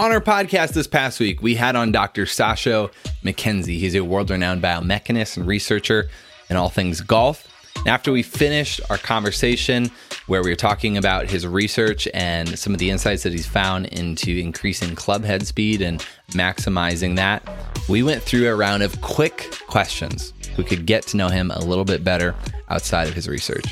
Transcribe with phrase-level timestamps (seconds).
[0.00, 2.24] On our podcast this past week, we had on Dr.
[2.24, 2.90] Sasho
[3.22, 3.78] MacKenzie.
[3.78, 6.08] He's a world renowned biomechanist and researcher
[6.48, 7.46] in all things golf.
[7.86, 9.90] After we finished our conversation,
[10.26, 13.88] where we were talking about his research and some of the insights that he's found
[13.88, 17.46] into increasing club head speed and maximizing that,
[17.86, 20.32] we went through a round of quick questions.
[20.56, 22.34] We could get to know him a little bit better
[22.70, 23.66] outside of his research.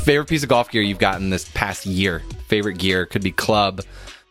[0.00, 2.22] Favorite piece of golf gear you've gotten this past year?
[2.46, 3.82] Favorite gear could be club,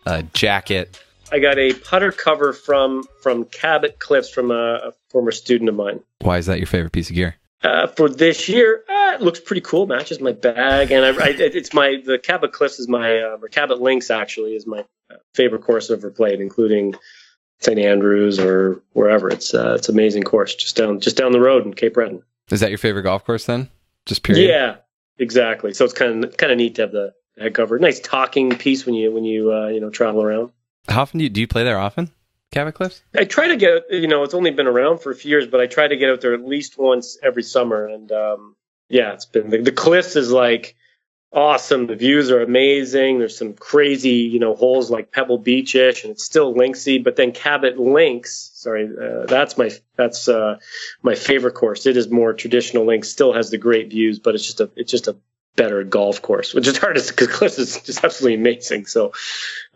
[0.06, 1.02] uh, jacket.
[1.32, 5.76] I got a putter cover from from Cabot Cliffs from a, a former student of
[5.76, 6.02] mine.
[6.22, 7.36] Why is that your favorite piece of gear?
[7.62, 9.88] Uh, for this year, uh, it looks pretty cool.
[9.88, 13.48] Matches my bag, and I, I, it's my the Cabot Cliffs is my uh, or
[13.48, 16.96] Cabot Links actually is my uh, favorite course I've ever played, including
[17.60, 19.30] St Andrews or wherever.
[19.30, 22.22] It's uh, it's amazing course just down just down the road in Cape Breton.
[22.52, 23.70] Is that your favorite golf course then?
[24.06, 24.48] Just period.
[24.48, 24.76] Yeah,
[25.18, 25.74] exactly.
[25.74, 27.80] So it's kind of kind of neat to have the head cover.
[27.80, 30.52] Nice talking piece when you when you uh, you know travel around.
[30.88, 32.12] How often do you do you play there often?
[32.52, 33.02] Cabot Cliffs?
[33.14, 35.60] I try to get you know it's only been around for a few years, but
[35.60, 37.88] I try to get out there at least once every summer.
[37.88, 38.56] And um,
[38.90, 40.76] yeah, it's been the, the cliffs is like
[41.34, 41.88] awesome.
[41.88, 43.20] The views are amazing.
[43.20, 47.04] There's some crazy you know holes like Pebble Beachish, and it's still linksy.
[47.04, 50.60] But then Cabot Links, sorry, uh, that's my that's uh,
[51.02, 51.86] my favorite course.
[51.86, 53.10] It is more traditional links.
[53.10, 55.18] Still has the great views, but it's just a it's just a
[55.56, 58.86] better golf course, which is hard to because Cliffs is just absolutely amazing.
[58.86, 59.08] So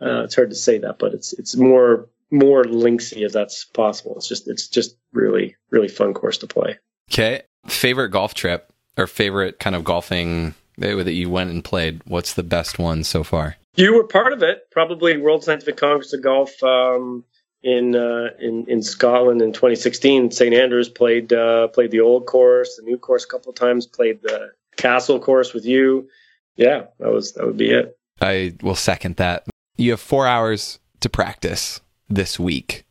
[0.00, 4.16] uh, it's hard to say that, but it's it's more more linksy if that's possible.
[4.16, 6.78] It's just it's just really really fun course to play.
[7.10, 12.00] Okay, favorite golf trip or favorite kind of golfing that you went and played.
[12.06, 13.56] What's the best one so far?
[13.76, 17.24] You were part of it, probably World Scientific Congress of Golf um,
[17.62, 20.30] in uh, in in Scotland in 2016.
[20.30, 23.86] St Andrews played uh, played the old course, the new course a couple of times.
[23.86, 26.08] Played the Castle course with you.
[26.56, 27.96] Yeah, that was that would be it.
[28.20, 29.46] I will second that.
[29.76, 32.84] You have four hours to practice this week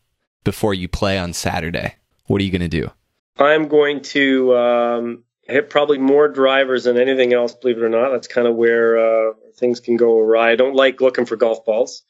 [0.43, 1.95] before you play on Saturday.
[2.27, 2.91] What are you going to do?
[3.37, 7.53] I'm going to um, hit probably more drivers than anything else.
[7.53, 10.51] Believe it or not, that's kind of where uh, things can go awry.
[10.51, 12.03] I don't like looking for golf balls.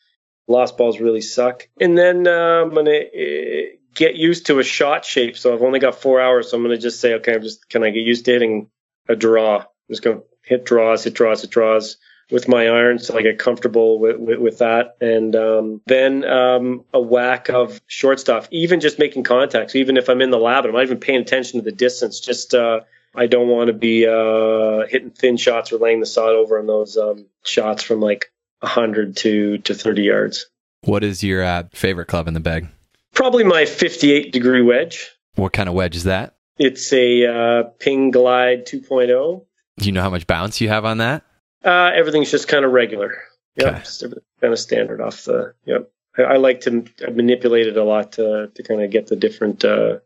[0.47, 1.67] Lost balls really suck.
[1.79, 5.38] And then uh, I'm going to uh, get used to a shot shape.
[5.38, 7.69] So I've only got four hours, so I'm going to just say, okay, I'm just
[7.69, 8.69] can I get used to hitting
[9.07, 9.66] a draw.
[9.89, 11.97] Just go hit draws, hit draws, hit draws
[12.31, 14.97] with my irons so I get comfortable with, with, with that.
[15.01, 19.75] And um, then um, a whack of short stuff, even just making contacts.
[19.75, 22.19] Even if I'm in the lab, and I'm not even paying attention to the distance.
[22.19, 22.81] Just uh,
[23.16, 26.67] I don't want to be uh, hitting thin shots or laying the sod over on
[26.67, 30.47] those um, shots from like 100 to, to 30 yards.
[30.81, 32.67] What is your uh, favorite club in the bag?
[33.13, 35.09] Probably my 58 degree wedge.
[35.35, 36.35] What kind of wedge is that?
[36.57, 39.45] It's a uh, Ping Glide 2.0.
[39.79, 41.23] Do you know how much bounce you have on that?
[41.63, 43.13] Uh, everything's just kind of regular.
[43.56, 43.79] Yeah, okay.
[43.79, 44.03] just
[44.41, 45.53] kind of standard off the.
[45.66, 45.90] Yep.
[46.17, 49.63] I, I, like to manipulate it a lot to to kind of get the different
[49.66, 50.00] uh,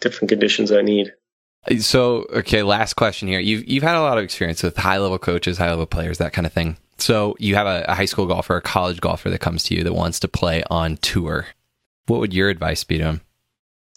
[0.00, 1.12] different conditions I need.
[1.78, 3.40] So, okay, last question here.
[3.40, 6.32] You've you've had a lot of experience with high level coaches, high level players, that
[6.32, 6.76] kind of thing.
[6.98, 9.84] So, you have a, a high school golfer, a college golfer that comes to you
[9.84, 11.46] that wants to play on tour.
[12.06, 13.20] What would your advice be to him?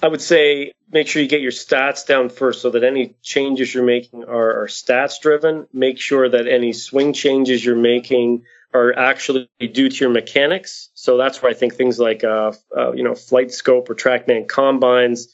[0.02, 3.74] I would say make sure you get your stats down first so that any changes
[3.74, 5.68] you're making are, are stats driven.
[5.72, 10.90] Make sure that any swing changes you're making are actually due to your mechanics.
[10.96, 15.28] So that's where I think things like, uh, uh, you know, FlightScope or TrackMan combines,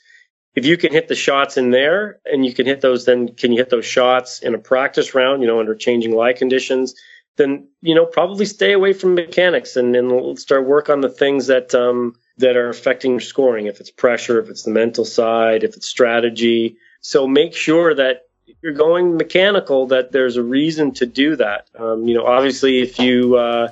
[0.56, 3.52] if you can hit the shots in there and you can hit those, then can
[3.52, 6.96] you hit those shots in a practice round, you know, under changing lie conditions?
[7.36, 11.76] Then, you know, probably stay away from mechanics and, start work on the things that,
[11.76, 15.76] um, that are affecting your scoring, if it's pressure, if it's the mental side, if
[15.76, 16.78] it's strategy.
[17.02, 21.68] So make sure that if you're going mechanical, that there's a reason to do that.
[21.78, 23.70] Um, you know, obviously, if you uh,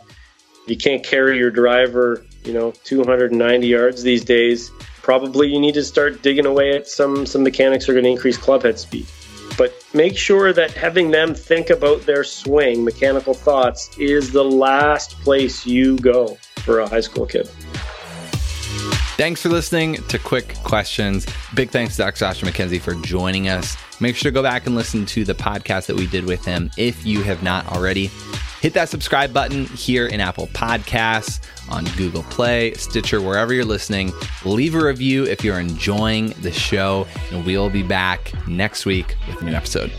[0.68, 4.72] you can't carry your driver, you know, 290 yards these days,
[5.02, 8.38] probably you need to start digging away at some some mechanics are going to increase
[8.38, 9.06] club head speed.
[9.58, 15.12] But make sure that having them think about their swing, mechanical thoughts, is the last
[15.22, 17.50] place you go for a high school kid.
[19.18, 21.26] Thanks for listening to Quick Questions.
[21.54, 22.26] Big thanks to Dr.
[22.26, 23.78] Sasho MacKenzie for joining us.
[24.02, 26.70] Make sure to go back and listen to the podcast that we did with him
[26.78, 28.08] if you have not already.
[28.60, 31.40] Hit that subscribe button here in Apple Podcasts,
[31.70, 34.12] on Google Play, Stitcher, wherever you're listening.
[34.44, 39.42] Leave a review if you're enjoying the show, and we'll be back next week with
[39.42, 39.94] a new episode.